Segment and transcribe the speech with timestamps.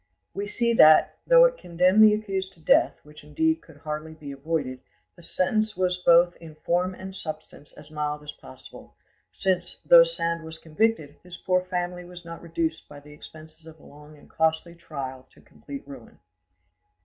[0.33, 4.31] We see that, though it condemned the accused to death, which indeed could hardly be
[4.31, 4.81] avoided,
[5.15, 8.95] the sentence was both in form and substance as mild as possible,
[9.31, 13.79] since, though Sand was convicted, his poor family was not reduced by the expenses of
[13.79, 16.17] a long and costly trial to complete ruin.